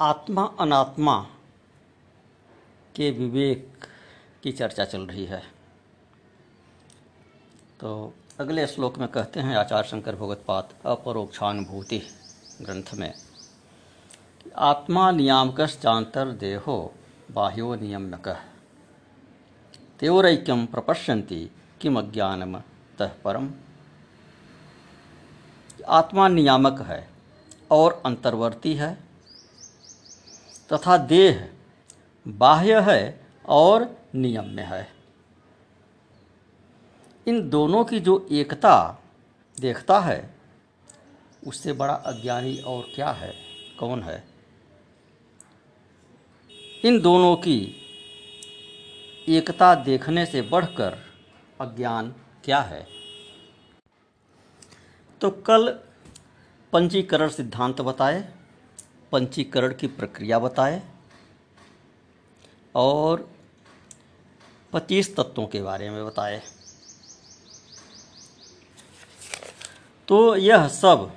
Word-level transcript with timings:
आत्मा 0.00 0.42
अनात्मा 0.60 1.26
के 2.96 3.10
विवेक 3.10 3.86
की 4.42 4.52
चर्चा 4.52 4.84
चल 4.84 5.06
रही 5.06 5.24
है। 5.24 5.42
तो 7.80 8.14
अगले 8.40 8.66
श्लोक 8.66 8.98
में 8.98 9.08
कहते 9.08 9.40
हैं 9.40 9.56
आचार्य 9.56 9.88
शंकर 9.88 10.16
भगवत्पाद, 10.16 10.68
अपरोक्षानुभूति 10.86 11.98
ग्रंथ 12.62 12.94
में 12.94 13.14
आत्मा 14.56 15.10
नियामकस 15.10 15.78
चांतर 15.82 16.30
देहो 16.30 16.94
बाह्यो 17.30 17.74
नियमनक। 17.74 18.28
तेरैक्यम 20.00 20.66
प्रपश्यन्ति 20.66 21.50
किम 21.80 21.98
अज्ञानम 21.98 22.58
तह 22.98 23.12
परम। 23.24 23.50
आत्मा 25.88 26.28
नियामक 26.28 26.80
है 26.80 27.08
और 27.70 28.02
अंतर्वर्ती 28.06 28.74
है 28.74 29.09
तथा 30.72 30.96
देह 30.96 31.50
बाह्य 32.28 32.80
है 32.80 33.26
और 33.48 33.98
नियम्य 34.14 34.62
है। 34.62 34.92
इन 37.26 37.50
दोनों 37.50 37.84
की 37.84 38.00
जो 38.00 38.28
एकता 38.32 39.02
देखता 39.60 40.00
है, 40.00 40.34
उससे 41.46 41.72
बड़ा 41.72 41.94
अज्ञानी 41.94 42.58
और 42.58 42.88
क्या 42.94 43.10
है? 43.10 43.34
कौन 43.78 44.02
है? 44.02 44.28
इन 46.84 47.00
दोनों 47.00 47.36
की 47.36 47.76
एकता 49.28 49.74
देखने 49.74 50.26
से 50.26 50.42
बढ़कर 50.42 50.98
अज्ञान 51.60 52.14
क्या 52.44 52.60
है? 52.60 52.86
तो 55.20 55.30
कल 55.30 55.80
पंजीकरण 56.72 57.28
सिद्धांत 57.28 57.80
बताए। 57.80 58.39
पंचीकरण 59.12 59.74
की 59.74 59.86
प्रक्रिया 59.86 60.38
बताए 60.38 60.82
और 62.74 63.28
पच्चीस 64.72 65.16
तत्वों 65.16 65.46
के 65.46 65.62
बारे 65.62 65.90
में 65.90 66.06
बताए। 66.06 66.42
तो 70.08 70.36
यह 70.36 70.68
सब 70.68 71.10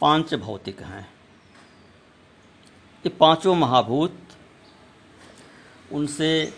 पाँच 0.00 0.34
भौतिक 0.34 0.80
हैं। 0.82 1.02
ये 3.04 3.08
पाँचों 3.08 3.54
महाभूत, 3.54 4.18
उनसे 5.92 6.52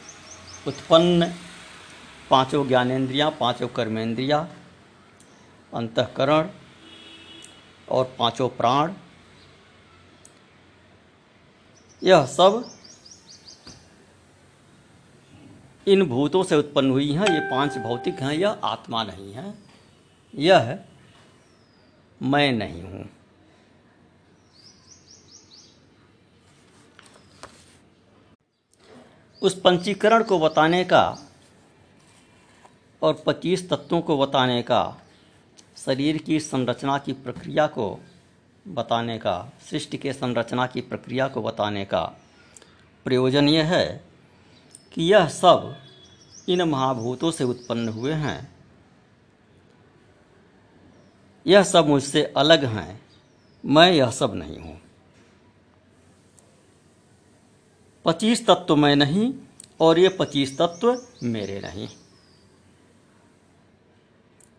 उत्पन्न 0.67 1.33
पाँचों 2.31 2.67
ज्ञानेंद्रियाँ, 2.69 3.31
पाँचों 3.31 3.69
कर्मेंद्रियाँ, 3.69 4.43
अंतकरण 5.75 6.49
और 7.89 8.17
पाँचों 8.19 8.49
प्राण 8.49 8.93
यह 12.03 12.27
सब 12.27 12.65
इन 15.87 16.03
भूतों 16.03 16.43
से 16.45 16.57
उत्पन्न 16.57 16.91
हुई 16.91 17.13
हैं, 17.13 17.27
ये 17.27 17.41
पाँच 17.41 17.77
भौतिक 17.79 18.21
हैं, 18.21 18.33
यह 18.33 18.51
आत्मा 18.65 19.03
नहीं 19.05 19.33
है। 19.33 19.55
यह 20.35 20.79
मैं 22.21 22.53
नहीं 22.53 22.83
हूँ। 22.83 23.09
उस 29.43 29.61
पंचीकरण 29.61 30.23
को 30.23 30.39
बताने 30.39 30.85
का 30.85 31.19
और 33.03 33.23
पच्चीस 33.27 33.69
तत्वों 33.71 34.01
को 34.01 34.19
बताने 34.19 34.63
का, 34.63 34.97
शरीर 35.77 36.17
की 36.19 36.41
संरचना 36.41 36.99
की 36.99 37.13
प्रक्रिया 37.13 37.67
को 37.67 37.89
बताने 38.69 39.19
का, 39.19 39.53
सृष्टि 39.71 39.99
के 39.99 40.13
संरचना 40.13 40.67
की 40.67 40.81
प्रक्रिया 40.81 41.29
को 41.29 41.43
बताने 41.43 41.85
का 41.85 42.03
प्रयोजन 43.05 43.49
यह 43.49 43.65
है 43.65 44.05
कि 44.93 45.03
यह 45.03 45.29
सब 45.29 45.77
इन 46.49 46.63
महाभूतों 46.63 47.31
से 47.31 47.45
उत्पन्न 47.45 47.89
हुए 47.89 48.13
हैं। 48.13 48.57
यह 51.47 51.63
सब 51.63 51.87
मुझसे 51.87 52.25
अलग 52.37 52.65
हैं। 52.65 53.01
मैं 53.65 53.93
यह 53.93 54.11
सब 54.11 54.35
नहीं 54.35 54.59
हूँ। 54.59 54.81
पच्चीस 58.05 58.47
तत्व 58.47 58.77
मैं 58.77 58.97
नहीं 58.97 59.35
और 59.81 59.99
ये 59.99 60.09
पच्चीस 60.09 60.59
तत्व 60.59 61.03
मेरे 61.23 61.61
नहीं। 61.61 61.89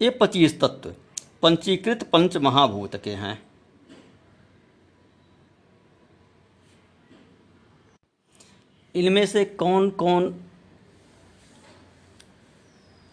ये 0.01 0.09
पच्चीस 0.09 0.61
तत्व 0.61 0.93
पंचीकृत 1.41 2.03
पंच 2.03 2.37
महाभूत 2.37 2.95
के 2.95 3.09
हैं। 3.09 3.48
इनमें 8.99 9.25
से 9.25 9.43
कौन 9.45 9.89
कौन 9.97 10.29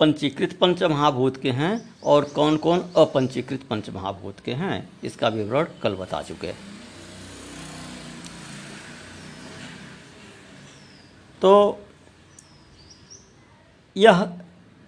पंचीकृत 0.00 0.52
पंच 0.52 0.82
महाभूत 0.82 1.36
के 1.42 1.50
हैं 1.52 1.74
और 2.04 2.24
कौन 2.30 2.56
कौन 2.58 2.80
अपंचीकृत 2.96 3.62
पंच 3.62 3.90
महाभूत 3.90 4.40
के 4.40 4.52
हैं, 4.54 4.88
इसका 5.04 5.28
विवरण 5.28 5.66
कल 5.82 5.94
बता 5.94 6.22
चुके 6.22 6.52
तो 11.42 11.52
यह 13.96 14.28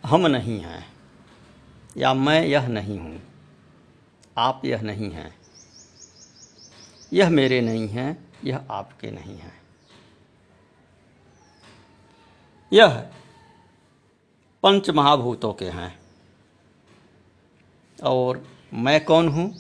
हम 0.05 0.27
नहीं 0.27 0.59
हैं, 0.61 0.85
या 1.97 2.13
मैं 2.15 2.45
यह 2.47 2.67
नहीं 2.69 2.99
हूँ, 2.99 3.21
आप 4.37 4.65
यह 4.65 4.83
नहीं 4.83 5.11
हैं। 5.11 5.35
यह 7.13 7.31
मेरे 7.31 7.61
नहीं 7.61 7.89
हैं, 7.89 8.17
यह 8.45 8.67
आपके 8.71 9.11
नहीं 9.11 9.37
हैं। 9.37 9.57
यह 12.73 13.11
पंच 14.63 14.91
महाभूतों 14.91 15.53
के 15.53 15.65
हैं। 15.65 15.99
और 18.03 18.49
मैं 18.75 19.05
कौन 19.05 19.29
हूँ? 19.29 19.55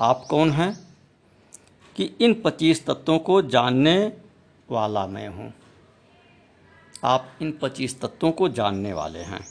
आप 0.00 0.26
कौन 0.30 0.50
हैं? 0.50 0.84
कि 1.96 2.04
इन 2.20 2.42
पच्चीस 2.44 2.86
तत्वों 2.86 3.18
को 3.18 3.42
जानने 3.42 4.12
वाला 4.70 5.06
मैं 5.06 5.28
हूँ। 5.28 5.54
आप 7.04 7.38
इन 7.42 7.58
पच्चीस 7.62 8.00
तत्वों 8.00 8.32
को 8.32 8.48
जानने 8.48 8.92
वाले 8.92 9.18
हैं। 9.18 9.48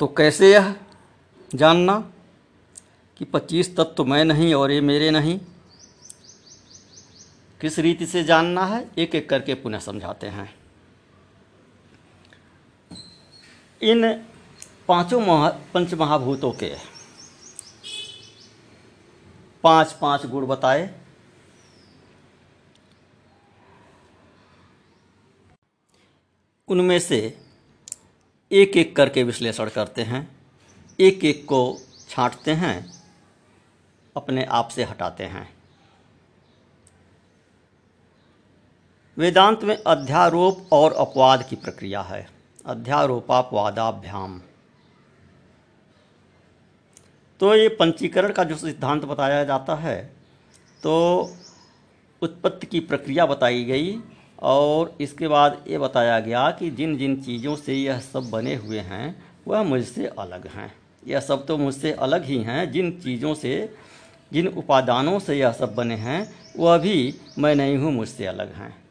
तो 0.00 0.06
कैसे 0.06 0.52
यह 0.52 0.76
जानना 1.54 2.12
कि 3.16 3.24
पच्चीस 3.24 3.76
तत्व 3.76 4.04
मैं 4.04 4.24
नहीं 4.24 4.54
और 4.54 4.70
ये 4.70 4.80
मेरे 4.80 5.10
नहीं? 5.10 5.40
किस 7.64 7.78
रीति 7.78 8.06
से 8.06 8.22
जानना 8.24 8.64
है? 8.66 8.90
एक 8.98 9.14
एक 9.14 9.28
करके 9.28 9.54
पुनः 9.54 9.78
समझाते 9.78 10.26
हैं। 10.26 10.54
इन 13.82 14.24
पाँचों 14.88 15.20
महा, 15.20 15.48
पंच 15.74 15.94
महाभूतों 15.94 16.52
के 16.52 16.74
पाँच 19.64 19.92
पाँच 19.92 20.26
गुण 20.26 20.46
बताए। 20.46 21.00
उनमें 26.68 26.98
से 26.98 27.38
एक 28.52 28.76
एक 28.76 28.96
करके 28.96 29.22
विश्लेषण 29.22 29.68
करते 29.68 30.02
हैं। 30.02 30.28
एक 31.00 31.24
एक 31.24 31.44
को 31.44 31.80
छांटते 32.08 32.52
हैं, 32.52 33.02
अपने 34.16 34.44
आप 34.44 34.68
से 34.68 34.84
हटाते 34.84 35.24
हैं। 35.24 35.53
वेदांत 39.16 39.62
में 39.64 39.76
अध्यारोप 39.76 40.72
और 40.72 40.92
अपवाद 40.92 41.42
की 41.42 41.56
प्रक्रिया 41.56 42.00
है। 42.00 42.26
अध्यारोपापवादाभ्याम। 42.66 44.40
तो 47.40 47.54
ये 47.54 47.68
पंचीकरण 47.68 48.32
का 48.32 48.44
जो 48.44 48.56
सिद्धांत 48.56 49.04
बताया 49.04 49.44
जाता 49.44 49.74
है 49.74 49.96
तो 50.82 50.94
उत्पत्ति 52.22 52.66
की 52.66 52.80
प्रक्रिया 52.80 53.26
बताई 53.26 53.64
गई 53.64 53.96
और 54.42 54.96
इसके 55.00 55.28
बाद 55.28 55.64
ये 55.68 55.78
बताया 55.78 56.20
गया 56.20 56.50
कि 56.50 56.70
जिन 56.70 56.98
जिन 56.98 57.20
चीज़ों 57.22 57.56
से 57.56 57.74
यह 57.74 58.00
सब 58.00 58.30
बने 58.30 58.54
हुए 58.54 58.78
हैं, 58.80 59.24
वह 59.48 59.62
मुझसे 59.62 60.06
अलग 60.06 60.46
हैं। 60.46 60.72
यह 61.06 61.20
सब 61.20 61.46
तो 61.46 61.56
मुझसे 61.56 61.92
अलग 61.92 62.24
ही 62.24 62.42
हैं। 62.42 62.70
जिन 62.72 62.90
चीज़ों 63.00 63.34
से, 63.34 63.74
जिन 64.32 64.48
उपादानों 64.48 65.18
से 65.18 65.38
यह 65.38 65.52
सब 65.52 65.74
बने 65.74 65.96
हैं, 65.96 66.34
वह 66.56 66.78
भी 66.78 67.14
मैं 67.38 67.54
नहीं 67.54 67.76
हूँ, 67.76 67.92
मुझसे 67.92 68.26
अलग 68.26 68.54
हैं। 68.54 68.83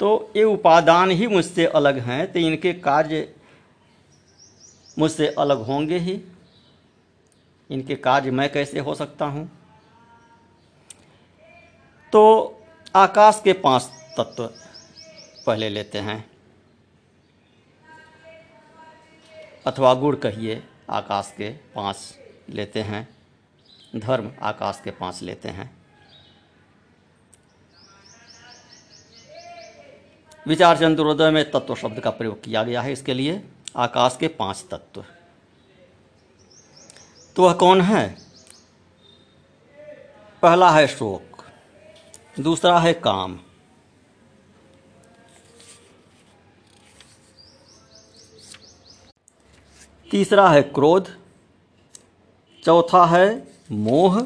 तो 0.00 0.32
ये 0.36 0.44
उपादान 0.44 1.10
ही 1.10 1.26
मुझसे 1.26 1.66
अलग 1.66 1.98
हैं 1.98 2.32
तो 2.32 2.38
इनके 2.38 2.72
कार्य 2.72 3.34
मुझसे 4.98 5.28
अलग 5.28 5.58
होंगे 5.58 5.98
ही। 5.98 6.20
इनके 7.70 7.96
कार्य 7.96 8.30
मैं 8.30 8.52
कैसे 8.52 8.78
हो 8.78 8.94
सकता 8.94 9.24
हूँ? 9.24 9.50
तो 12.12 12.22
आकाश 12.96 13.40
के 13.44 13.52
पाँच 13.52 13.82
तत्व 14.18 14.46
पहले 15.46 15.68
लेते 15.68 15.98
हैं। 15.98 16.30
अथवा 19.66 19.94
गुण 19.94 20.16
कहिए, 20.16 20.62
आकाश 20.90 21.34
के 21.36 21.50
पाँच 21.50 22.14
लेते 22.50 22.82
हैं। 22.82 23.08
धर्म 23.96 24.32
आकाश 24.42 24.80
के 24.84 24.90
पाँच 24.90 25.22
लेते 25.22 25.48
हैं। 25.48 25.79
विचार 30.50 30.78
चंद्रोदय 30.78 31.30
में 31.30 31.50
तत्व 31.50 31.74
शब्द 31.74 32.00
का 32.00 32.10
प्रयोग 32.10 32.42
किया 32.42 32.62
गया 32.62 32.80
है। 32.82 32.92
इसके 32.92 33.14
लिए 33.14 33.42
आकाश 33.76 34.16
के 34.20 34.28
पाँच 34.28 34.64
तत्व। 34.70 35.04
तो 37.36 37.42
वह 37.42 37.52
कौन 37.52 37.80
है? 37.80 38.16
पहला 40.42 40.70
है 40.70 40.86
शोक, 40.86 41.44
दूसरा 42.40 42.78
है 42.80 42.92
काम। 42.94 43.38
तीसरा 50.10 50.48
है 50.50 50.62
क्रोध, 50.62 51.14
चौथा 52.62 53.04
है 53.06 53.26
मोह, 53.70 54.22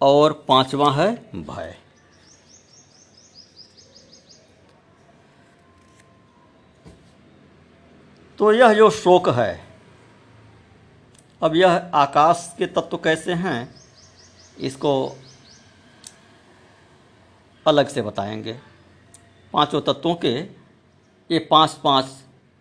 और 0.00 0.32
पांचवा 0.48 0.92
है 0.92 1.14
भय। 1.34 1.83
तो 8.44 8.50
यह 8.52 8.72
जो 8.74 8.88
शोक 8.90 9.28
है, 9.28 9.60
अब 11.42 11.54
यह 11.56 11.70
आकाश 11.94 12.54
के 12.58 12.66
तत्व 12.66 12.96
कैसे 12.96 13.32
हैं, 13.34 13.74
इसको 14.60 14.92
अलग 17.66 17.88
से 17.88 18.02
बताएँगे। 18.02 18.56
पाँचों 19.52 19.80
तत्वों 19.80 20.14
के 20.14 20.34
ये 21.30 21.38
पाँच 21.50 21.78
पाँच 21.84 22.10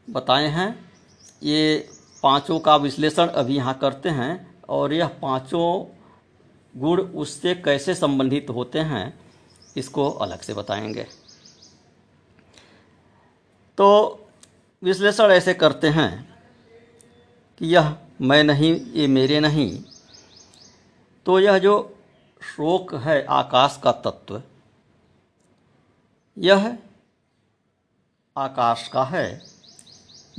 बताए 0.07 0.47
हैं। 0.47 0.69
ये 1.43 1.89
पाँचों 2.23 2.59
का 2.59 2.75
विश्लेषण 2.77 3.27
अभी 3.27 3.55
यहाँ 3.55 3.77
करते 3.77 4.09
हैं 4.11 4.31
और 4.69 4.93
यह 4.93 5.07
पाँचों 5.21 5.67
गुण 6.75 7.01
उससे 7.01 7.55
कैसे 7.55 7.95
संबंधित 7.95 8.49
होते 8.49 8.79
हैं, 8.79 9.13
इसको 9.77 10.09
अलग 10.09 10.41
से 10.41 10.53
बताएँगे। 10.53 11.07
तो 13.77 14.19
विश्लेषण 14.83 15.23
ऐसे 15.23 15.53
करते 15.53 15.87
हैं 15.87 16.37
कि 17.57 17.65
यह 17.65 17.97
मैं 18.21 18.43
नहीं, 18.43 18.75
ये 18.75 19.07
मेरे 19.07 19.39
नहीं। 19.39 19.83
तो 21.25 21.39
यह 21.39 21.57
जो 21.57 21.97
शोक 22.41 22.95
है, 22.95 23.25
आकाश 23.25 23.79
का 23.83 23.91
तत्व, 23.91 24.41
यह 26.37 26.77
आकाश 28.37 28.87
का 28.87 29.03
है। 29.03 29.41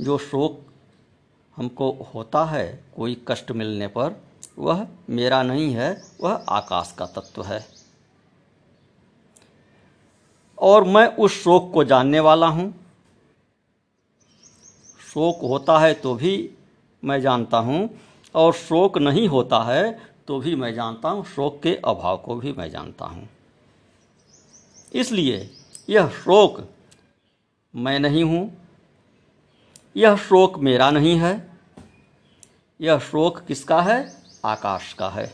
जो 0.01 0.17
शोक 0.17 0.73
हमको 1.55 1.91
होता 2.15 2.45
है, 2.45 2.83
कोई 2.95 3.25
कष्ट 3.27 3.51
मिलने 3.51 3.87
पर, 3.87 4.21
वह 4.59 4.87
मेरा 5.09 5.43
नहीं 5.43 5.73
है, 5.73 6.03
वह 6.21 6.33
आकाश 6.49 6.95
का 6.97 7.05
तत्व 7.05 7.43
है। 7.43 7.67
और 10.59 10.83
मैं 10.83 11.07
उस 11.07 11.43
शोक 11.43 11.73
को 11.73 11.83
जानने 11.83 12.19
वाला 12.19 12.47
हूँ। 12.47 12.84
शोक 15.15 15.41
होता 15.41 15.77
है 15.79 15.93
तो 15.93 16.13
भी 16.15 16.49
मैं 17.03 17.19
जानता 17.21 17.57
हूँ, 17.57 17.89
और 18.35 18.53
शोक 18.53 18.97
नहीं 18.97 19.27
होता 19.27 19.61
है 19.63 19.91
तो 20.27 20.39
भी 20.39 20.55
मैं 20.55 20.73
जानता 20.73 21.09
हूँ, 21.09 21.23
शोक 21.25 21.61
के 21.63 21.73
अभाव 21.85 22.17
को 22.17 22.35
भी 22.35 22.51
मैं 22.53 22.69
जानता 22.69 23.05
हूँ। 23.05 23.27
इसलिए 24.91 25.49
यह 25.89 26.07
शोक 26.15 26.59
मैं 27.73 27.99
नहीं 27.99 28.23
हूँ, 28.23 28.51
यह 29.95 30.15
शोक 30.17 30.57
मेरा 30.59 30.89
नहीं 30.91 31.15
है, 31.19 31.33
यह 32.79 32.99
शोक 33.01 33.39
किसका 33.39 33.81
है? 33.81 33.97
आकाश 34.45 34.91
का 34.93 35.09
है। 35.09 35.25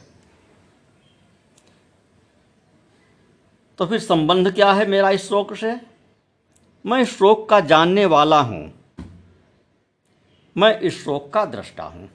तो 3.80 3.86
फिर 3.86 4.00
संबंध 4.00 4.52
क्या 4.56 4.72
है 4.74 4.86
मेरा 4.88 5.10
इस 5.10 5.28
शोक 5.30 5.54
से? 5.56 5.76
मैं 6.86 7.04
शोक 7.06 7.50
का 7.50 7.60
जानने 7.62 8.06
वाला 8.08 8.40
हूँ। 8.42 8.81
मैं 10.56 10.80
इस 10.80 11.04
शोक 11.04 11.34
का 11.34 11.46
दृष्टा 11.46 11.84
हूँ। 11.84 12.10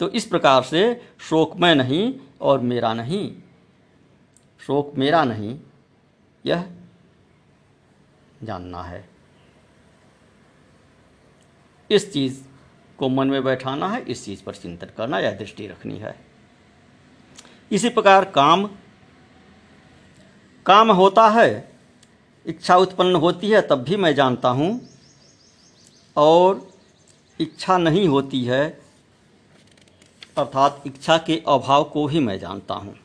तो 0.00 0.08
इस 0.08 0.24
प्रकार 0.26 0.62
से 0.62 1.02
शोक 1.20 1.56
मैं 1.56 1.74
नहीं 1.74 2.14
और 2.40 2.60
मेरा 2.60 2.94
नहीं। 2.94 3.36
शोक 4.60 4.92
मेरा 4.96 5.24
नहीं, 5.24 5.58
यह 6.46 6.64
जानना 8.42 8.82
है। 8.82 9.08
इस 11.90 12.12
चीज़ 12.12 12.42
को 12.98 13.08
मन 13.08 13.28
में 13.28 13.44
बैठाना 13.44 13.88
है, 13.88 14.00
इस 14.02 14.24
चीज़ 14.24 14.42
पर 14.44 14.54
चिंतन 14.54 14.86
करना 14.96 15.18
या 15.18 15.30
दृष्टि 15.30 15.66
रखनी 15.66 15.98
है। 15.98 16.14
इसी 17.72 17.88
प्रकार 17.88 18.24
काम। 18.24 18.66
काम 20.66 20.92
होता 20.92 21.28
है, 21.28 21.72
इच्छा 22.46 22.76
उत्पन्न 22.76 23.16
होती 23.16 23.50
है, 23.50 23.60
तब 23.60 23.82
भी 23.82 23.96
मैं 23.96 24.14
जानता 24.14 24.48
हूँ। 24.48 24.93
और 26.16 26.66
इच्छा 27.40 27.78
नहीं 27.78 28.06
होती 28.08 28.44
है, 28.44 28.66
अर्थात 30.38 30.82
इच्छा 30.86 31.16
के 31.18 31.42
अभाव 31.48 31.84
को 31.84 32.06
ही 32.06 32.20
मैं 32.20 32.38
जानता 32.38 32.74
हूँ। 32.74 32.96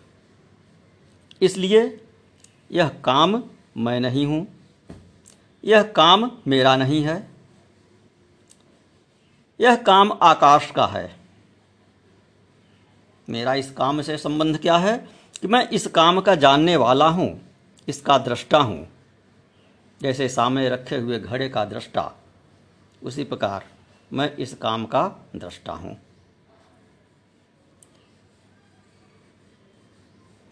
इसलिए 1.42 1.82
यह 2.72 2.88
काम 3.04 3.44
मैं 3.78 4.00
नहीं 4.00 4.26
हूँ। 4.26 4.46
यह 5.64 5.84
काम 5.96 6.30
मेरा 6.48 6.76
नहीं 6.76 7.02
है। 7.04 7.28
यह 9.60 9.76
काम 9.76 10.12
आकाश 10.22 10.70
का 10.72 10.86
है। 10.86 11.10
मेरा 13.28 13.54
इस 13.54 13.72
काम 13.72 14.02
से 14.02 14.18
संबंध 14.18 14.58
क्या 14.58 14.78
है 14.78 14.98
कि 15.42 15.48
मैं 15.48 15.68
इस 15.70 15.88
काम 15.88 16.20
का 16.22 16.36
जानने 16.36 16.76
वाला 16.76 17.08
हूँ, 17.08 17.30
इसका 17.88 18.18
दृष्टा 18.18 18.58
हूँ। 18.58 18.88
जैसे 20.02 20.28
सामने 20.30 20.70
रखे 20.70 20.96
हुए 20.96 21.20
घड़े 21.20 21.50
का 21.50 21.66
दृष्टा 21.66 22.12
उसी 23.04 23.24
प्रकार 23.24 23.66
मैं 24.14 24.36
इस 24.36 24.54
काम 24.54 24.86
का 24.86 25.08
दृष्टा 25.36 25.74
हूँ। 25.74 25.98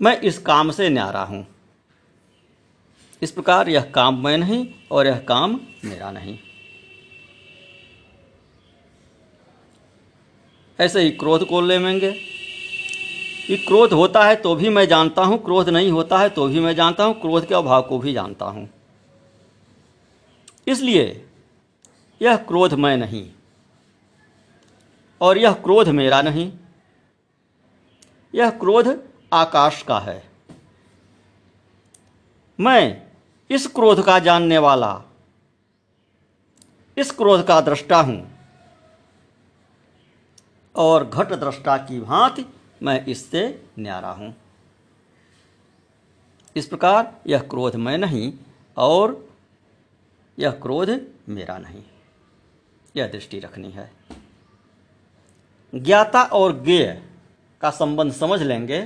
मैं 0.01 0.21
इस 0.21 0.37
काम 0.39 0.71
से 0.71 0.89
न्यारा 0.89 1.21
हूँ। 1.21 1.45
इस 3.21 3.31
प्रकार 3.31 3.69
यह 3.69 3.81
काम 3.81 4.23
मैं 4.23 4.37
नहीं 4.37 4.67
और 4.91 5.07
यह 5.07 5.19
काम 5.19 5.59
मेरा 5.85 6.11
नहीं। 6.11 6.37
ऐसे 10.79 11.01
ही 11.01 11.11
क्रोध 11.11 11.47
को 11.47 11.61
ले 11.61 11.77
लेंगे। 11.77 12.11
कि 13.47 13.57
क्रोध 13.57 13.93
होता 13.93 14.23
है 14.23 14.35
तो 14.35 14.55
भी 14.55 14.69
मैं 14.69 14.87
जानता 14.87 15.23
हूँ, 15.23 15.43
क्रोध 15.43 15.69
नहीं 15.69 15.91
होता 15.91 16.17
है 16.17 16.29
तो 16.29 16.47
भी 16.47 16.59
मैं 16.59 16.75
जानता 16.75 17.03
हूँ, 17.03 17.21
क्रोध 17.21 17.47
के 17.47 17.55
अभाव 17.55 17.81
को 17.81 17.99
भी 17.99 18.13
जानता 18.13 18.45
हूँ। 18.45 18.69
इसलिए 20.67 21.26
यह 22.21 22.37
क्रोध 22.37 22.73
मैं 22.73 22.95
नहीं, 22.97 23.29
और 25.21 25.37
यह 25.37 25.53
क्रोध 25.53 25.89
मेरा 25.89 26.21
नहीं, 26.21 26.51
यह 28.33 28.49
क्रोध 28.49 28.87
आकाश 29.33 29.81
का 29.81 29.99
है। 29.99 30.23
मैं 32.59 33.07
इस 33.49 33.67
क्रोध 33.67 34.03
का 34.05 34.17
जानने 34.19 34.57
वाला, 34.57 35.01
इस 36.97 37.11
क्रोध 37.11 37.45
का 37.47 37.59
दृष्टा 37.61 38.01
हूँ, 38.01 38.19
और 40.75 41.05
घट 41.05 41.33
दृष्टा 41.33 41.77
की 41.77 41.99
भांति 41.99 42.45
मैं 42.83 43.03
इससे 43.05 43.43
न्यारा 43.79 44.11
हूँ। 44.11 44.33
इस 46.55 46.67
प्रकार 46.67 47.13
यह 47.27 47.41
क्रोध 47.49 47.75
मैं 47.75 47.97
नहीं, 47.97 48.31
और 48.77 49.25
यह 50.37 50.51
क्रोध 50.61 50.89
मेरा 51.29 51.57
नहीं। 51.57 51.83
यह 52.95 53.07
दृष्टि 53.07 53.39
रखनी 53.39 53.71
है। 53.71 53.91
ज्ञाता 55.75 56.23
और 56.23 56.63
ज्ञेय 56.63 57.09
का 57.61 57.69
संबंध 57.69 58.13
समझ 58.13 58.41
लेंगे 58.41 58.81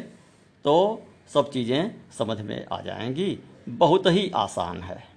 तो 0.64 1.04
सब 1.34 1.52
चीज़ें 1.52 2.02
समझ 2.12 2.42
में 2.42 2.66
आ 2.74 2.82
जाएँगी। 2.82 3.40
बहुत 3.70 4.04
ही 4.08 4.32
आसान 4.36 4.82
है। 4.82 5.08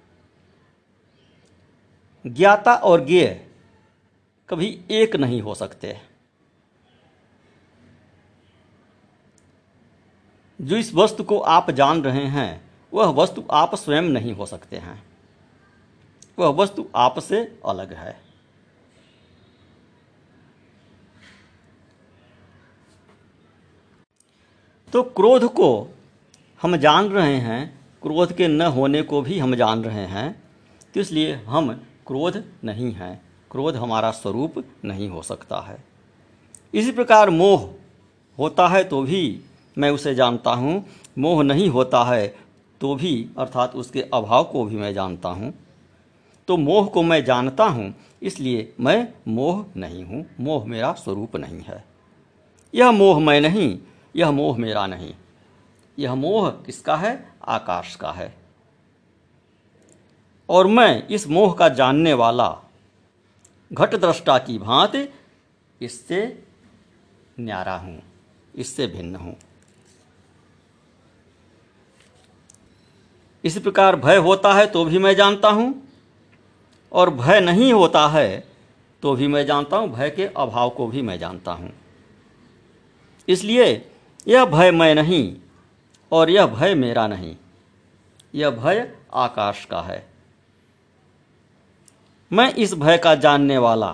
ज्ञाता 2.27 2.75
और 2.75 3.05
ज्ञेय 3.05 3.47
कभी 4.49 4.81
एक 4.91 5.15
नहीं 5.15 5.41
हो 5.41 5.55
सकते। 5.55 6.01
जो 10.61 10.77
इस 10.77 10.93
वस्तु 10.93 11.23
को 11.23 11.39
आप 11.39 11.71
जान 11.71 12.03
रहे 12.03 12.25
हैं, 12.25 12.71
वह 12.93 13.05
वस्तु 13.05 13.43
आप 13.51 13.75
स्वयं 13.75 14.01
नहीं 14.01 14.33
हो 14.33 14.45
सकते 14.45 14.77
हैं। 14.77 15.03
वह 16.39 16.47
वस्तु 16.47 16.89
आपसे 16.95 17.59
अलग 17.65 17.93
है। 17.93 18.24
तो 24.93 25.01
क्रोध 25.03 25.43
को 25.53 25.67
हम 26.61 26.75
जान 26.77 27.09
रहे 27.09 27.35
हैं, 27.37 27.79
क्रोध 28.01 28.31
के 28.33 28.47
न 28.47 28.61
होने 28.61 29.01
को 29.01 29.21
भी 29.21 29.39
हम 29.39 29.55
जान 29.55 29.83
रहे 29.83 30.05
हैं 30.07 30.31
तो 30.93 30.99
इसलिए 30.99 31.33
हम 31.47 31.71
क्रोध 32.07 32.43
नहीं 32.63 32.91
हैं, 32.93 33.21
क्रोध 33.51 33.75
हमारा 33.75 34.11
स्वरूप 34.11 34.63
नहीं 34.85 35.09
हो 35.09 35.21
सकता 35.21 35.59
है। 35.61 35.77
इसी 36.73 36.91
प्रकार 36.91 37.29
मोह 37.29 37.69
होता 38.37 38.67
है 38.67 38.83
तो 38.83 39.01
भी 39.01 39.39
मैं 39.77 39.89
उसे 39.89 40.13
जानता 40.15 40.51
हूँ, 40.51 40.83
मोह 41.17 41.43
नहीं 41.43 41.67
होता 41.69 42.03
है 42.03 42.27
तो 42.81 42.95
भी, 42.95 43.29
अर्थात 43.37 43.75
उसके 43.75 44.01
अभाव 44.13 44.43
को 44.43 44.63
भी 44.65 44.75
मैं 44.75 44.93
जानता 44.93 45.29
हूँ। 45.29 45.53
तो 46.47 46.57
मोह 46.57 46.87
को 46.87 47.03
मैं 47.03 47.23
जानता 47.25 47.65
हूँ, 47.65 47.93
इसलिए 48.21 48.73
मैं 48.79 49.07
मोह 49.27 49.65
नहीं 49.77 50.03
हूँ, 50.03 50.25
मोह 50.39 50.65
मेरा 50.65 50.91
स्वरूप 50.93 51.35
नहीं 51.37 51.61
है। 51.61 51.83
यह 52.73 52.91
मोह 52.91 53.19
मैं 53.19 53.39
नहीं 53.41 53.77
यह 54.15 54.31
मोह 54.31 54.57
मेरा 54.57 54.85
नहीं। 54.87 55.13
यह 55.97 56.15
मोह 56.15 56.49
किसका 56.65 56.95
है? 56.95 57.13
आकाश 57.43 57.95
का 57.95 58.11
है। 58.11 58.33
और 60.49 60.67
मैं 60.67 61.07
इस 61.07 61.27
मोह 61.27 61.53
का 61.53 61.69
जानने 61.71 62.13
वाला, 62.13 62.49
घट 63.71 63.95
दृष्टा 63.95 64.37
की 64.39 64.57
भांति, 64.59 65.07
इससे 65.81 66.43
न्यारा 67.39 67.75
हूँ, 67.75 68.01
इससे 68.55 68.87
भिन्न 68.87 69.15
हूँ। 69.15 69.35
इस 73.43 73.57
प्रकार 73.57 73.95
भय 73.95 74.17
होता 74.17 74.53
है 74.53 74.65
तो 74.67 74.83
भी 74.85 74.99
मैं 74.99 75.15
जानता 75.15 75.49
हूँ, 75.49 75.73
और 76.91 77.09
भय 77.11 77.39
नहीं 77.39 77.71
होता 77.73 78.07
है 78.09 78.43
तो 79.03 79.15
भी 79.15 79.27
मैं 79.27 79.45
जानता 79.45 79.77
हूँ, 79.77 79.89
भय 79.89 80.09
के 80.09 80.25
अभाव 80.27 80.69
को 80.69 80.87
भी 80.87 81.01
मैं 81.01 81.17
जानता 81.19 81.51
हूँ। 81.51 81.71
इसलिए 83.27 83.75
यह 84.27 84.45
भय 84.45 84.71
मैं 84.71 84.93
नहीं, 84.95 85.35
और 86.11 86.29
यह 86.29 86.45
भय 86.47 86.73
मेरा 86.75 87.07
नहीं। 87.07 87.35
यह 88.35 88.49
भय 88.49 88.91
आकाश 89.13 89.65
का 89.65 89.81
है। 89.81 90.05
मैं 92.31 92.53
इस 92.53 92.73
भय 92.73 92.97
का 92.97 93.15
जानने 93.15 93.57
वाला, 93.57 93.91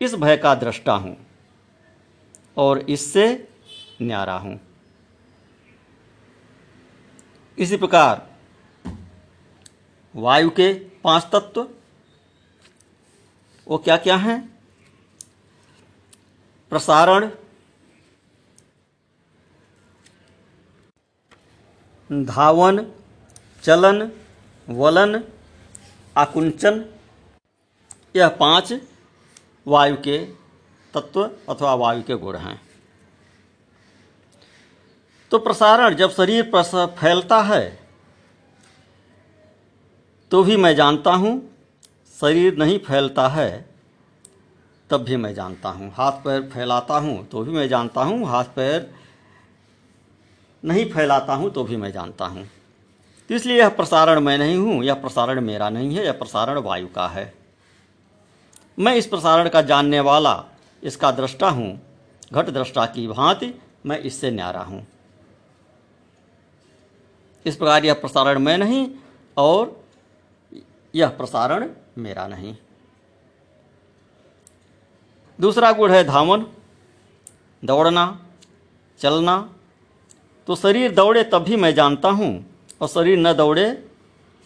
इस 0.00 0.14
भय 0.14 0.36
का 0.36 0.54
दृष्टा 0.54 0.92
हूँ, 0.94 1.16
और 2.56 2.78
इससे 2.80 3.26
न्यारा 4.02 4.36
हूँ। 4.36 4.58
इसी 7.58 7.76
प्रकार, 7.76 8.26
वायु 10.14 10.50
के 10.50 10.72
पाँच 11.04 11.28
तत्व, 11.32 11.66
वो 13.66 13.78
क्या 13.78 13.96
क्या 13.96 14.16
हैं? 14.16 14.57
प्रसारण। 16.72 17.28
धावन, 22.10 22.84
चलन, 23.62 24.10
वलन, 24.68 25.22
आकुंचन, 26.16 26.84
यह 28.16 28.28
पाँच 28.38 28.72
वायु 29.66 29.96
के 29.96 30.18
तत्व 30.94 31.22
अथवा 31.24 31.74
वायु 31.74 32.02
के 32.02 32.14
गुण 32.16 32.36
हैं। 32.36 32.60
तो 35.32 35.38
प्रसारण 35.38 35.94
जब 35.94 36.10
शरीर 36.10 36.50
फैलता 36.98 37.40
है 37.42 37.88
तो 40.30 40.42
भी 40.42 40.56
मैं 40.56 40.74
जानता 40.76 41.12
हूँ, 41.12 41.40
शरीर 42.20 42.56
नहीं 42.56 42.78
फैलता 42.78 43.28
है 43.28 43.67
तब 44.90 45.02
भी 45.04 45.16
मैं 45.16 45.32
जानता 45.34 45.68
हूँ। 45.68 45.90
हाथ 45.94 46.12
पैर 46.24 46.42
फैलाता 46.48 46.98
हूँ 46.98 47.26
तो 47.28 47.42
भी 47.44 47.52
मैं 47.52 47.68
जानता 47.68 48.02
हूँ। 48.02 48.26
हाथ 48.26 48.44
पैर 48.56 48.90
नहीं 50.62 50.84
फैलाता 50.92 51.34
हूँ 51.34 51.50
तो 51.50 51.64
भी 51.64 51.76
मैं 51.76 51.90
जानता 51.92 52.26
हूँ। 52.26 52.46
इसलिए 53.30 53.58
यह 53.58 53.68
प्रसारण 53.68 54.20
मैं 54.20 54.36
नहीं 54.38 54.56
हूँ, 54.56 54.82
यह 54.84 54.94
प्रसारण 54.94 55.40
मेरा 55.40 55.68
नहीं 55.70 55.94
है, 55.96 56.04
यह 56.04 56.12
प्रसारण 56.12 56.58
वायु 56.58 56.86
का 56.86 57.06
है। 57.08 57.32
मैं 58.78 58.94
इस 58.94 59.06
प्रसारण 59.06 59.48
का 59.48 59.62
जानने 59.62 60.00
वाला, 60.00 60.44
इसका 60.82 61.10
दृष्टा 61.10 61.48
हूँ, 61.48 61.80
घट 62.32 62.50
दृष्टा 62.50 62.86
की 62.86 63.06
भांति 63.08 63.52
मैं 63.86 63.98
इससे 63.98 64.30
न्यारा 64.30 64.60
हूँ। 64.60 64.86
इस 67.46 67.56
प्रकार 67.56 67.84
यह 67.84 67.94
प्रसारण 67.94 68.38
मैं 68.38 68.56
नहीं 68.58 68.88
और 69.36 69.76
यह 70.94 71.08
प्रसारण 71.08 71.68
मेरा 71.98 72.26
नहीं। 72.28 72.54
दूसरा 75.38 75.70
गुण 75.72 75.90
है 75.90 76.02
धावन, 76.04 76.46
दौड़ना, 77.62 78.04
चलना। 79.00 79.36
तो 80.48 80.56
शरीर 80.56 80.94
दौड़े 80.94 81.22
तब 81.24 81.42
भी 81.44 81.56
मैं 81.56 81.74
जानता 81.74 82.08
हूँ 82.10 82.30
और 82.80 82.88
शरीर 82.88 83.18
न 83.18 83.32
दौड़े 83.34 83.70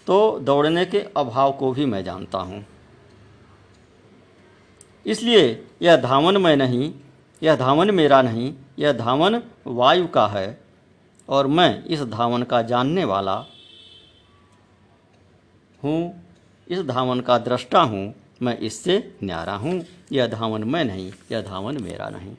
तो 0.07 0.39
दौड़ने 0.41 0.85
के 0.87 0.99
अभाव 1.17 1.53
को 1.53 1.73
भी 1.73 1.85
मैं 1.87 2.03
जानता 2.05 2.39
हूँ। 2.39 2.65
इसलिए 5.07 5.45
यह 5.83 5.97
धावन 5.99 6.37
मैं 6.37 6.57
नहीं, 6.57 6.93
यह 7.43 7.57
धावन 7.57 7.91
मेरा 7.91 8.21
नहीं, 8.23 8.53
यह 8.79 8.93
धावन 8.93 9.43
वायु 9.67 10.07
का 10.07 10.27
है 10.27 10.59
और 11.29 11.47
मैं 11.49 11.85
इस 11.85 12.03
धावन 12.05 12.43
का 12.43 12.63
जानने 12.63 13.05
वाला 13.05 13.35
हूँ, 15.81 16.13
इस 16.67 16.83
धावन 16.87 17.21
का 17.21 17.39
दृष्टा 17.41 17.81
हूँ, 17.83 18.15
मैं 18.43 18.59
इससे 18.59 18.99
न्यारा 19.23 19.55
हूँ। 19.55 19.81
यह 20.13 20.27
धावन 20.27 20.65
मैं 20.65 20.85
नहीं, 20.85 21.11
यह 21.33 21.41
धावन 21.43 21.83
मेरा 21.83 22.09
नहीं। 22.09 22.35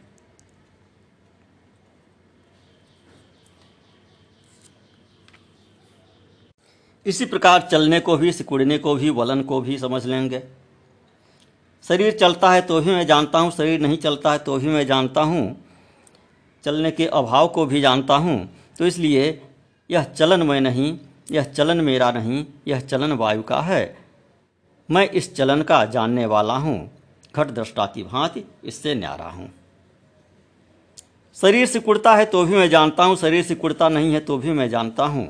इसी 7.05 7.25
प्रकार 7.25 7.67
चलने 7.71 7.99
को 7.99 8.17
भी, 8.17 8.31
सिकुड़ने 8.31 8.77
को 8.77 8.95
भी, 8.95 9.09
वलन 9.09 9.41
को 9.43 9.59
भी 9.61 9.77
समझ 9.77 10.05
लेंगे। 10.05 10.41
शरीर 11.85 12.17
चलता 12.17 12.51
है 12.51 12.61
तो 12.61 12.79
भी 12.81 12.91
मैं 12.91 13.05
जानता 13.07 13.39
हूँ, 13.39 13.51
शरीर 13.51 13.79
नहीं 13.79 13.97
चलता 13.97 14.31
है 14.31 14.37
तो 14.39 14.57
भी 14.57 14.67
मैं 14.67 14.85
जानता 14.87 15.21
हूँ। 15.21 15.55
चलने 16.63 16.91
के 16.91 17.05
अभाव 17.07 17.47
को 17.47 17.65
भी 17.65 17.81
जानता 17.81 18.15
हूँ 18.15 18.37
तो 18.77 18.85
इसलिए 18.85 19.41
यह 19.89 20.03
चलन 20.03 20.43
मैं 20.43 20.59
नहीं, 20.61 20.97
यह 21.31 21.43
चलन 21.43 21.81
मेरा 21.81 22.11
नहीं, 22.11 22.45
यह 22.67 22.79
चलन 22.81 23.11
वायु 23.11 23.41
का 23.43 23.59
है। 23.61 23.83
मैं 24.89 25.09
इस 25.09 25.35
चलन 25.35 25.61
का 25.61 25.83
जानने 25.85 26.25
वाला 26.25 26.53
हूँ। 26.55 26.79
घट 27.35 27.51
दृष्टा 27.51 27.85
की 27.85 28.03
भांति 28.03 28.43
इससे 28.63 28.95
न्यारा 28.95 29.25
हूँ। 29.25 29.49
शरीर 31.37 31.65
से 31.65 31.73
सिकुड़ता 31.73 32.15
है 32.15 32.25
तो 32.25 32.43
भी 32.45 32.55
मैं 32.55 32.69
जानता 32.69 33.03
हूँ, 33.03 33.15
शरीर 33.15 33.41
से 33.41 33.47
सिकुड़ता 33.47 33.89
नहीं 33.89 34.13
है 34.13 34.19
तो 34.19 34.37
भी 34.37 34.51
मैं 34.51 34.69
जानता 34.69 35.05
हूँ। 35.05 35.27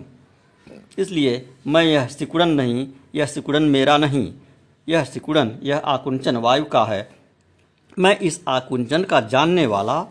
इसलिए 0.98 1.50
मैं 1.68 1.84
यह 1.84 2.08
सिकुड़न 2.08 2.50
नहीं, 2.50 2.88
यह 3.16 3.26
सिकुड़न 3.26 3.64
मेरा 3.64 3.98
नहीं, 3.98 4.34
यह 4.88 5.04
सिकुड़न, 5.04 5.58
यह 5.64 5.78
आकुंचन 5.78 6.38
वायु 6.38 6.66
का 6.66 6.84
है। 6.86 7.10
मैं 7.98 8.18
इस 8.20 8.40
आकुंचन 8.48 9.04
का 9.04 9.20
जानने 9.22 9.66
वाला 9.66 10.06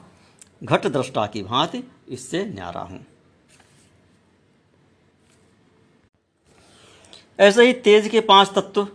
घट 0.64 0.86
दृष्टा 0.86 1.26
की 1.26 1.42
भांति 1.42 1.82
इससे 2.08 2.44
न्यारा 2.44 2.80
हूँ। 2.80 3.04
ऐसे 7.38 7.66
ही 7.66 7.72
तेज 7.74 8.08
के 8.08 8.20
पाँच 8.22 8.50
तत्व 8.54 8.86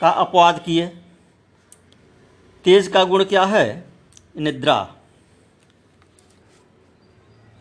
का 0.00 0.10
अपवाद 0.10 0.62
किए। 0.64 0.86
तेज 2.64 2.88
का 2.88 3.04
गुण 3.04 3.24
क्या 3.24 3.44
है? 3.44 3.88
निद्रा। 4.36 4.82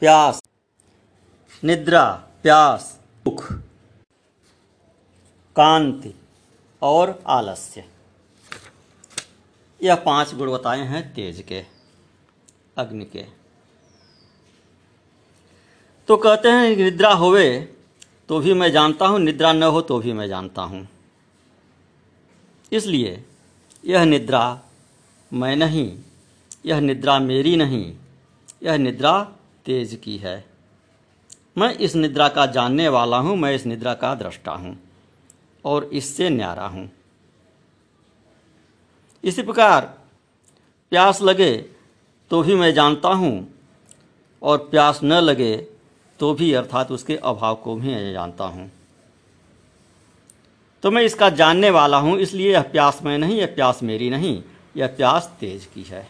प्यास। 0.02 0.42
निद्रा, 1.64 2.04
प्यास। 2.44 3.00
दुख। 3.26 3.52
कांति 5.56 6.14
और 6.82 7.24
आलस्य। 7.28 7.84
यह 9.84 9.96
पाँच 9.96 10.34
गुण 10.36 10.52
बताए 10.52 10.80
हैं 10.80 11.14
तेज 11.14 11.42
के, 11.48 11.64
अग्नि 12.78 13.06
के। 13.06 13.26
तो 16.08 16.18
कहते 16.18 16.50
हैं, 16.50 16.76
निद्रा 16.76 17.14
होवे 17.14 17.76
तो 18.30 18.40
भी 18.40 18.54
मैं 18.54 18.72
जानता 18.72 19.08
हूँ, 19.08 19.20
निद्रा 19.20 19.54
न 19.54 19.64
हो 19.64 19.82
तो 19.82 20.00
भी 20.00 20.14
मैं 20.14 20.28
जानता 20.28 20.62
हूँ। 20.62 20.88
इसलिए 22.72 23.24
यह 23.84 24.04
निद्रा 24.06 24.62
मैं 25.32 25.56
नहीं, 25.56 25.92
यह 26.66 26.80
निद्रा 26.80 27.18
मेरी 27.20 27.56
नहीं, 27.56 27.94
यह 28.64 28.78
निद्रा 28.78 29.22
तेज 29.66 30.00
की 30.04 30.18
है। 30.18 30.44
मैं 31.58 31.74
इस 31.76 31.96
निद्रा 31.96 32.28
का 32.30 32.46
जानने 32.48 32.88
वाला 32.90 33.18
हूँ, 33.18 33.36
मैं 33.38 33.54
इस 33.56 33.66
निद्रा 33.66 33.94
का 33.94 34.14
दृष्टा 34.16 34.52
हूँ 34.52 34.78
और 35.66 35.90
इससे 35.94 36.30
न्यारा 36.30 36.66
हूँ। 36.66 36.90
इसी 39.24 39.42
प्रकार 39.42 39.86
प्यास 40.92 41.22
लगे 41.22 41.56
तो 42.32 42.42
भी 42.44 42.56
मैं 42.56 42.74
जानता 42.74 43.10
हूँ 43.10 43.48
और 44.42 44.58
प्यास 44.72 45.00
न 45.04 45.14
लगे 45.14 45.56
तो 46.20 46.34
भी 46.34 46.52
अर्थात 46.54 46.92
उसके 46.92 47.16
अभाव 47.18 47.56
को 47.56 47.76
भी 47.76 47.88
मैं 47.88 48.12
जानता 48.14 48.44
हूँ। 48.46 48.70
तो 50.84 50.92
मैं 50.92 51.02
इसका 51.04 51.30
जानने 51.32 51.70
वाला 51.70 51.98
हूँ, 51.98 52.18
इसलिए 52.20 52.54
यह 52.54 52.62
प्यास 52.62 53.00
मैं 53.04 53.18
नहीं, 53.18 53.38
यह 53.38 53.54
प्यास 53.56 53.80
मेरी 53.84 54.10
नहीं, 54.10 54.42
यह 54.78 54.88
प्यास 54.88 55.32
तेज 55.40 55.66
की 55.66 55.84
है। 55.84 56.08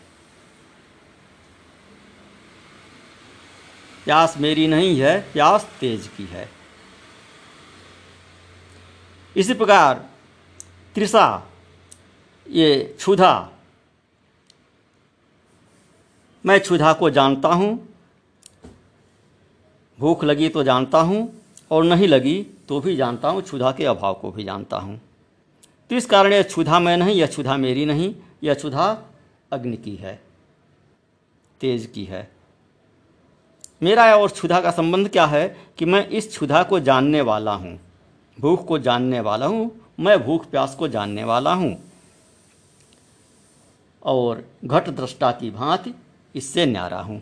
प्यास 4.05 4.35
मेरी 4.37 4.67
नहीं 4.67 4.99
है, 4.99 5.19
प्यास 5.33 5.67
तेज 5.79 6.07
की 6.17 6.25
है। 6.25 6.49
इसी 9.35 9.53
प्रकार 9.53 10.05
त्रिषा 10.95 11.25
ये 12.45 12.77
क्षुधा। 12.97 13.49
मैं 16.43 16.59
क्षुधा 16.59 16.93
को 16.93 17.09
जानता 17.09 17.49
हूँ, 17.49 17.71
भूख 19.99 20.23
लगी 20.23 20.49
तो 20.49 20.63
जानता 20.63 20.99
हूँ, 20.99 21.21
और 21.71 21.83
नहीं 21.83 22.07
लगी 22.07 22.41
तो 22.69 22.79
भी 22.79 22.95
जानता 22.95 23.29
हूँ, 23.29 23.41
क्षुधा 23.41 23.71
के 23.71 23.85
अभाव 23.85 24.13
को 24.13 24.31
भी 24.31 24.43
जानता 24.43 24.77
हूँ। 24.77 24.99
तो 25.89 25.95
इस 25.95 26.05
कारण 26.05 26.33
यह 26.33 26.41
क्षुधा 26.43 26.79
मैं 26.79 26.95
नहीं, 26.97 27.15
यह 27.15 27.27
क्षुधा 27.27 27.55
मेरी 27.57 27.85
नहीं, 27.85 28.13
यह 28.43 28.53
क्षुधा 28.53 28.85
अग्नि 29.51 29.77
की 29.77 29.95
है, 29.95 30.19
तेज 31.61 31.85
की 31.85 32.03
है। 32.05 32.29
मेरा 33.83 34.03
और 34.15 34.29
क्षुधा 34.29 34.59
का 34.61 34.71
संबंध 34.71 35.09
क्या 35.09 35.25
है 35.25 35.47
कि 35.77 35.85
मैं 35.85 36.07
इस 36.07 36.27
क्षुधा 36.27 36.63
को 36.63 36.79
जानने 36.79 37.21
वाला 37.21 37.53
हूँ, 37.53 37.79
भूख 38.37 38.65
को 38.67 38.79
जानने 38.79 39.19
वाला 39.19 39.45
हूँ, 39.45 39.71
मैं 39.99 40.17
भूख 40.25 40.45
प्यास 40.45 40.75
को 40.75 40.87
जानने 40.87 41.23
वाला 41.23 41.53
हूँ। 41.53 41.75
और 44.05 44.43
घट 44.65 44.89
दृष्टा 44.89 45.31
की 45.31 45.49
भांति 45.51 45.93
इससे 46.35 46.65
न्यारा 46.65 46.99
हूँ। 46.99 47.21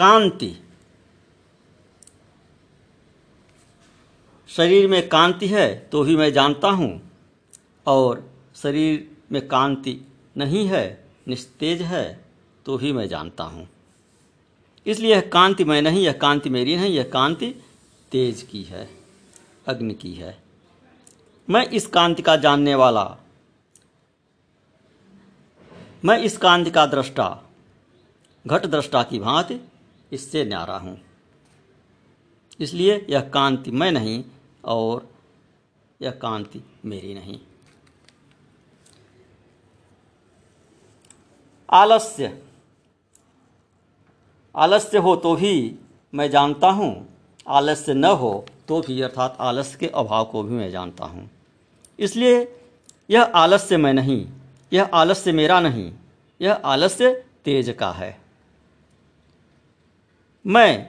कांति। 0.00 0.54
शरीर 4.48 4.86
में 4.88 5.08
कांति 5.08 5.46
है 5.48 5.68
तो 5.92 6.02
भी 6.04 6.16
मैं 6.16 6.32
जानता 6.32 6.68
हूँ, 6.70 7.00
और 7.86 8.24
शरीर 8.56 9.08
में 9.32 9.46
कांति 9.48 10.00
नहीं 10.36 10.66
है, 10.68 11.04
निस्तेज 11.28 11.82
है 11.82 12.20
तो 12.66 12.76
भी 12.78 12.92
मैं 12.92 13.06
जानता 13.08 13.44
हूँ। 13.44 13.68
इसलिए 14.86 15.10
यह 15.10 15.20
कांति 15.32 15.64
मैं 15.64 15.80
नहीं, 15.82 16.02
यह 16.02 16.12
कांति 16.12 16.50
मेरी 16.50 16.76
नहीं, 16.76 16.94
यह 16.94 17.10
कांति 17.12 17.54
तेज 18.12 18.42
की 18.42 18.62
है, 18.62 18.88
अग्नि 19.66 19.94
की 19.94 20.12
है। 20.14 20.36
मैं 21.48 21.66
इस 21.68 21.86
कांति 21.88 22.22
का 22.22 22.36
जानने 22.38 22.74
वाला, 22.74 23.04
मैं 26.04 26.18
इस 26.18 26.36
कांति 26.38 26.70
का 26.70 26.86
दृष्टा, 26.88 27.36
घट 28.44 28.66
दृष्टा 28.66 29.02
की 29.02 29.18
भांति 29.18 29.60
इससे 30.12 30.44
न्यारा 30.44 30.76
हूँ। 30.76 30.98
इसलिए 32.60 33.06
यह 33.10 33.20
कांति 33.28 33.70
मैं 33.70 33.90
नहीं 33.92 34.22
और 34.64 35.08
यह 36.00 36.10
कांति 36.10 36.62
मेरी 36.84 37.14
नहीं। 37.14 37.38
आलस्य। 41.68 42.38
आलस्य 44.54 44.98
हो 44.98 45.16
तो 45.16 45.34
भी 45.36 45.78
मैं 46.14 46.30
जानता 46.30 46.68
हूँ, 46.68 47.08
आलस्य 47.48 47.94
न 47.94 48.04
हो 48.04 48.44
तो 48.68 48.80
भी 48.80 49.00
अर्थात 49.02 49.36
आलस्य 49.40 49.78
के 49.78 49.86
अभाव 49.86 50.24
को 50.24 50.42
भी 50.42 50.54
मैं 50.54 50.70
जानता 50.70 51.04
हूँ। 51.04 51.28
इसलिए 51.98 52.56
यह 53.10 53.22
आलस्य 53.22 53.76
मैं 53.76 53.92
नहीं, 53.94 54.26
यह 54.72 54.90
आलस्य 54.94 55.32
मेरा 55.32 55.60
नहीं, 55.60 55.92
यह 56.40 56.52
आलस्य 56.54 57.12
तेज 57.44 57.70
का 57.70 57.90
है। 57.92 58.19
मैं 60.44 60.88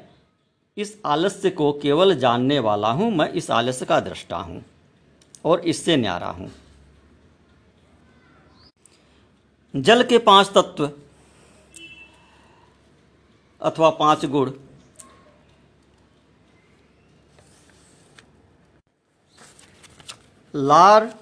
इस 0.77 0.97
आलस्य 1.05 1.49
को 1.49 1.71
केवल 1.73 2.15
जानने 2.15 2.59
वाला 2.59 2.91
हूँ, 2.91 3.11
मैं 3.11 3.29
इस 3.29 3.49
आलस्य 3.51 3.85
का 3.85 3.99
दृष्टा 3.99 4.37
हूँ 4.37 4.63
और 5.45 5.59
इससे 5.65 5.95
न्यारा 5.97 6.29
हूँ। 6.29 6.51
जल 9.73 10.03
के 10.03 10.17
पाँच 10.19 10.51
तत्व 10.57 10.89
अथवा 13.61 13.89
पाँच 13.89 14.25
गुण। 14.25 14.51
लार, 20.53 21.13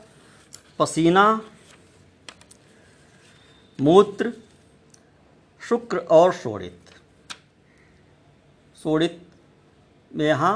पसीना, 0.79 1.41
मूत्र, 3.79 4.31
शुक्र 5.61 5.97
और 5.97 6.33
शोड़ित 6.33 6.88
शोड़ित 8.83 9.21
में 10.11 10.25
यहाँ 10.25 10.55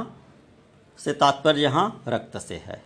से 0.99 1.13
तात्पर्य 1.13 1.61
यहाँ 1.61 2.03
रक्त 2.07 2.37
से 2.37 2.55
है। 2.55 2.81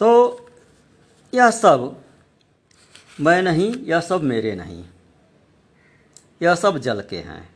तो 0.00 0.48
यह 1.32 1.50
सब 1.50 2.04
मैं 3.20 3.42
नहीं, 3.42 3.74
यह 3.84 4.00
सब 4.00 4.22
मेरे 4.22 4.54
नहीं, 4.54 4.84
यह 6.42 6.54
सब 6.54 6.78
जल 6.78 7.00
के 7.00 7.18
हैं। 7.18 7.48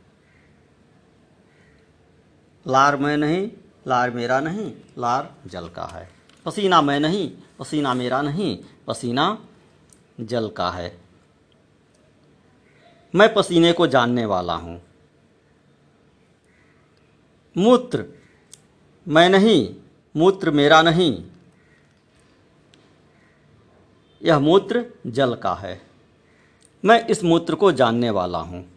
लार 2.67 2.97
मैं 2.97 3.17
नहीं, 3.17 3.51
लार 3.89 4.11
मेरा 4.11 4.41
नहीं, 4.41 4.73
लार 4.99 5.35
जल 5.47 5.69
का 5.69 5.85
है। 5.85 6.09
पसीना 6.47 6.81
मैं 6.83 7.01
नहीं, 7.01 7.31
पसीना 7.59 7.95
मेरा 7.95 8.21
नहीं, 8.23 8.57
पसीना 8.87 9.27
जल 10.21 10.49
का 10.49 10.71
है। 10.71 11.04
मैं 13.15 13.35
पसीने 13.35 13.73
को 13.73 13.87
जानने 13.87 14.25
वाला 14.25 14.55
हूँ। 14.55 14.83
मूत्र, 17.57 18.05
मैं 19.09 19.29
नहीं, 19.29 19.77
मूत्र 20.17 20.51
मेरा 20.51 20.83
नहीं। 20.83 21.25
यह 24.23 24.39
मूत्र 24.39 24.87
जल 25.07 25.35
का 25.35 25.55
है। 25.55 25.83
मैं 26.85 27.07
इस 27.07 27.25
मूत्र 27.25 27.55
को 27.55 27.73
जानने 27.73 28.11
वाला 28.11 28.39
हूँ। 28.39 28.71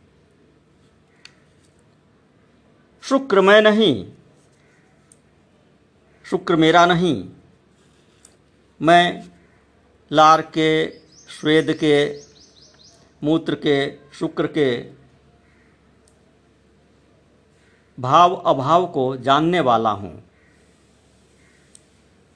शुक्र 3.02 3.42
मैं 3.42 3.62
नहीं, 3.62 4.12
शुक्र 6.26 6.56
मेरा 6.56 6.86
नहीं। 6.86 7.30
मैं 8.82 9.30
लार 10.12 10.42
के, 10.42 11.00
श्वेद 11.40 11.74
के, 11.74 12.22
मूत्र 13.24 13.56
के 13.56 14.07
शुक्र 14.20 14.48
के 14.48 14.92
भाव 18.00 18.36
अभाव 18.36 18.88
को 18.88 19.18
जानने 19.18 19.60
वाला 19.60 19.90
हूँ। 19.90 20.24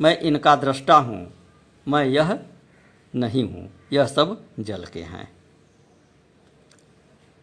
मैं 0.02 0.20
इनका 0.20 0.56
दृष्टा 0.56 0.96
हूँ। 0.96 1.34
मैं 1.88 2.06
यह 2.06 2.40
नहीं 3.16 3.44
हूँ। 3.44 3.72
यह 3.94 4.06
सब 4.06 4.46
जल 4.60 4.86
के 4.86 5.00
हैं। 5.00 5.36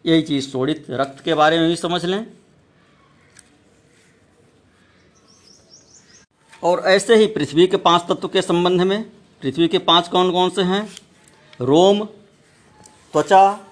यही 0.07 0.22
चीज़ 0.22 0.48
सोड़ित 0.48 0.87
रक्त 0.90 1.24
के 1.24 1.35
बारे 1.35 1.59
में 1.59 1.68
भी 1.68 1.77
समझ 1.77 2.05
लें। 2.05 2.27
और 6.62 6.81
ऐसे 6.81 7.16
ही 7.16 7.27
पृथ्वी 7.27 7.66
के 7.66 7.77
पाँच 7.77 8.03
तत्व 8.03 8.29
के 8.29 8.42
संबंध 8.42 8.81
में, 8.81 9.11
पृथ्वी 9.42 9.68
के 9.68 9.79
पाँच 9.79 10.09
कौन 10.09 10.33
कौन 10.33 10.51
से 10.51 10.62
हैं? 10.62 10.96
रोम, 11.61 12.05
त्वचा 13.12 13.67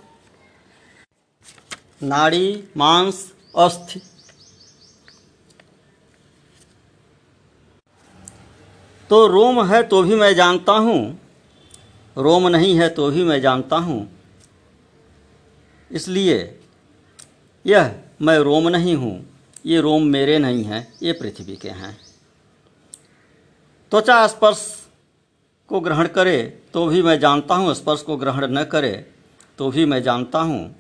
नाड़ी, 2.00 2.68
मांस, 2.76 3.24
अस्थि। 3.54 4.00
तो 9.10 9.26
रोम 9.26 9.62
है 9.66 9.82
तो 9.82 10.02
भी 10.02 10.14
मैं 10.14 10.34
जानता 10.34 10.72
हूँ, 10.72 11.18
रोम 12.16 12.48
नहीं 12.48 12.74
है 12.78 12.88
तो 12.88 13.10
भी 13.10 13.24
मैं 13.24 13.40
जानता 13.40 13.76
हूँ। 13.78 14.06
इसलिए 15.90 16.38
यह 17.64 17.94
मैं 18.22 18.38
रोम 18.38 18.68
नहीं 18.68 18.94
हूँ, 18.96 19.24
ये 19.66 19.80
रोम 19.80 20.02
मेरे 20.04 20.38
नहीं 20.38 20.64
हैं, 20.64 20.86
ये 21.02 21.12
पृथ्वी 21.12 21.56
के 21.56 21.70
हैं। 21.70 21.96
त्वचा 23.92 24.26
स्पर्श 24.26 24.66
को 25.70 25.80
ग्रहण 25.80 26.06
करे 26.08 26.42
तो 26.74 26.86
भी 26.86 27.02
मैं 27.02 27.18
जानता 27.20 27.54
हूँ, 27.54 27.74
स्पर्श 27.74 28.02
को 28.02 28.16
ग्रहण 28.16 28.46
न 28.50 28.64
करे 28.64 28.92
तो 29.58 29.70
भी 29.70 29.84
मैं 29.84 30.02
जानता 30.02 30.40
हूँ। 30.40 30.74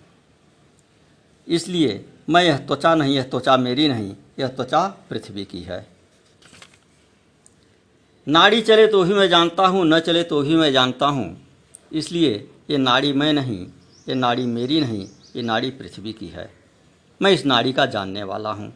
इसलिए 1.46 2.04
मैं 2.30 2.42
यह 2.44 2.58
त्वचा 2.58 2.94
नहीं, 2.94 3.14
यह 3.16 3.22
त्वचा 3.22 3.56
मेरी 3.56 3.88
नहीं, 3.88 4.14
यह 4.38 4.48
त्वचा 4.48 4.86
पृथ्वी 5.10 5.44
की 5.44 5.60
है। 5.60 5.86
नाड़ी 8.26 8.60
चले 8.60 8.86
तो 8.86 9.02
ही 9.02 9.14
मैं 9.14 9.28
जानता 9.28 9.66
हूँ, 9.66 9.84
न 9.86 9.98
चले 10.00 10.22
तो 10.22 10.40
भी 10.42 10.56
मैं 10.56 10.72
जानता 10.72 11.06
हूँ। 11.06 11.36
इसलिए 11.92 12.32
ये 12.70 12.78
नाड़ी 12.78 13.12
मैं 13.12 13.32
नहीं, 13.32 13.66
ये 14.08 14.14
नाड़ी 14.14 14.46
मेरी 14.46 14.80
नहीं, 14.80 15.06
ये 15.36 15.42
नाड़ी 15.42 15.70
पृथ्वी 15.70 16.12
की 16.12 16.26
है। 16.26 16.50
मैं 17.20 17.30
इस 17.30 17.46
नाड़ी 17.46 17.72
का 17.72 17.86
जानने 17.86 18.22
वाला 18.22 18.50
हूँ। 18.50 18.72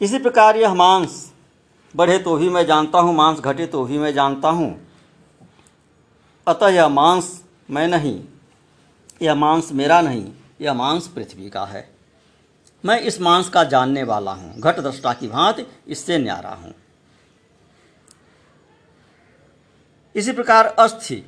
इसी 0.00 0.18
प्रकार 0.18 0.56
यह 0.56 0.74
मांस 0.74 1.32
बढ़े 1.94 2.18
तो 2.18 2.36
भी 2.36 2.48
मैं 2.48 2.64
जानता 2.66 2.98
हूँ, 2.98 3.14
मांस 3.14 3.40
घटे 3.40 3.66
तो 3.66 3.84
भी 3.84 3.98
मैं 3.98 4.12
जानता 4.14 4.48
हूँ। 4.48 4.74
अतः 6.46 6.68
यह 6.68 6.88
मांस 6.88 7.40
मैं 7.68 7.86
नहीं, 7.88 8.22
यह 9.22 9.34
मांस 9.34 9.72
मेरा 9.72 10.00
नहीं, 10.00 10.32
यह 10.60 10.74
मांस 10.74 11.08
पृथ्वी 11.08 11.50
का 11.50 11.64
है। 11.64 11.88
मैं 12.84 13.00
इस 13.00 13.20
मांस 13.20 13.48
का 13.48 13.64
जानने 13.64 14.02
वाला 14.02 14.32
हूँ, 14.32 14.54
घट 14.60 14.80
दृष्टा 14.80 15.12
की 15.12 15.28
भांति 15.28 15.66
इससे 15.88 16.18
न्यारा 16.18 16.50
हूँ। 16.50 16.74
इसी 20.14 20.32
प्रकार 20.32 20.66
अस्थि। 20.66 21.22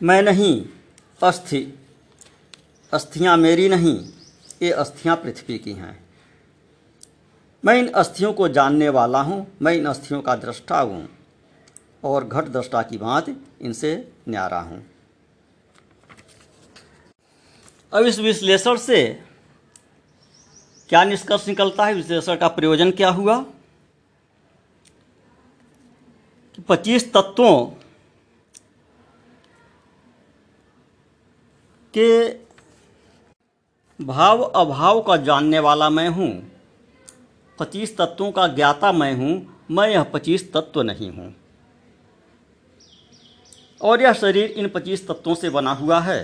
मैं 0.00 0.22
नहीं, 0.22 0.64
अस्थि। 1.22 1.62
अस्थियाँ 2.92 3.36
मेरी 3.36 3.68
नहीं, 3.68 3.98
ये 4.62 4.70
अस्थियाँ 4.72 5.16
पृथ्वी 5.16 5.58
की 5.58 5.72
हैं। 5.72 5.98
मैं 7.64 7.74
इन 7.74 7.88
अस्थियों 7.88 8.32
को 8.32 8.48
जानने 8.48 8.88
वाला 8.88 9.20
हूँ, 9.20 9.46
मैं 9.62 9.72
इन 9.72 9.86
अस्थियों 9.86 10.20
का 10.22 10.36
दृष्टा 10.36 10.80
हूँ। 10.80 11.08
और 12.04 12.24
घट 12.24 12.44
दृष्टा 12.44 12.82
की 12.82 12.98
बात 12.98 13.26
इनसे 13.62 14.12
न्यारा 14.28 14.60
हूँ। 14.60 14.86
अब 17.92 18.04
इस 18.04 18.18
विश्लेषण 18.18 18.76
से 18.76 19.22
क्या 20.88 21.04
निष्कर्ष 21.04 21.48
निकलता 21.48 21.86
है? 21.86 21.94
विश्लेषण 21.94 22.36
का 22.36 22.48
प्रयोजन 22.48 22.90
क्या 22.90 23.10
हुआ? 23.10 23.44
कि 26.54 26.62
पच्चीस 26.62 27.12
तत्वों 27.12 27.66
के 31.96 32.28
भाव 34.04 34.42
अभाव 34.42 35.02
का 35.02 35.16
जानने 35.16 35.58
वाला 35.58 35.90
मैं 35.90 36.08
हूँ। 36.08 36.52
पच्चीस 37.58 37.96
तत्वों 37.96 38.32
का 38.32 38.46
ज्ञाता 38.46 38.92
मैं 38.92 39.14
हूँ। 39.14 39.64
मैं 39.70 39.88
यह 39.88 40.02
पच्चीस 40.02 40.52
तत्व 40.52 40.82
नहीं 40.82 41.10
हूँ। 41.10 41.39
और 43.80 44.02
यह 44.02 44.12
शरीर 44.12 44.50
इन 44.50 44.68
पच्चीस 44.68 45.06
तत्वों 45.08 45.34
से 45.34 45.50
बना 45.50 45.72
हुआ 45.72 46.00
है। 46.00 46.22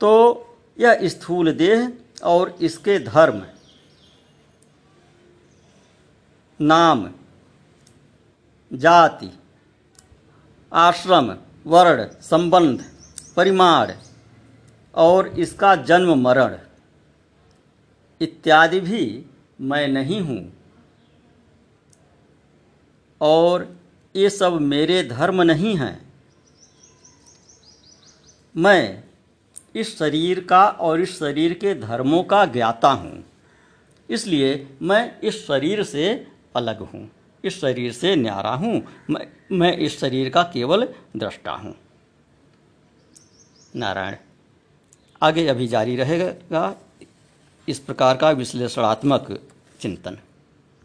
तो 0.00 0.10
यह 0.78 1.08
स्थूल 1.08 1.52
देह 1.52 1.92
और 2.24 2.56
इसके 2.60 2.98
धर्म। 2.98 3.42
नाम, 6.60 7.08
जाति, 8.70 9.30
आश्रम, 10.72 11.34
वर्ण, 11.66 12.06
संबंध, 12.22 12.84
परिमाण 13.36 13.92
और 14.94 15.28
इसका 15.40 15.74
जन्म 15.76 16.14
मरण 16.20 16.56
इत्यादि 18.20 18.80
भी 18.80 19.04
मैं 19.60 19.86
नहीं 19.88 20.20
हूँ। 20.20 20.40
और 23.20 23.81
ये 24.14 24.30
सब 24.30 24.58
मेरे 24.60 25.02
धर्म 25.04 25.42
नहीं 25.42 25.76
हैं। 25.76 26.00
मैं 28.54 29.02
इस 29.74 29.96
शरीर 29.98 30.40
का 30.40 30.66
और 30.66 31.00
इस 31.00 31.18
शरीर 31.18 31.52
के 31.54 31.74
धर्मों 31.76 32.22
का 32.24 32.44
ज्ञाता 32.46 32.88
हूँ। 32.90 33.22
इसलिए 34.08 34.66
मैं 34.82 35.20
इस 35.20 35.46
शरीर 35.46 35.82
से 35.84 36.08
अलग 36.56 36.80
हूँ, 36.82 37.08
इस 37.44 37.60
शरीर 37.60 37.92
से 37.92 38.14
न्यारा 38.16 38.50
हूँ, 38.52 38.82
मैं 39.10 39.26
मैं 39.52 39.76
इस 39.76 39.98
शरीर 40.00 40.28
का 40.30 40.42
केवल 40.52 40.86
दृष्टा 41.16 41.52
हूँ। 41.52 41.74
नारायण, 43.76 44.16
आगे 45.22 45.46
अभी 45.48 45.66
जारी 45.68 45.96
रहेगा 45.96 46.74
इस 47.68 47.78
प्रकार 47.78 48.16
का 48.16 48.30
विश्लेषणात्मक 48.32 49.38
चिंतन। 49.80 50.18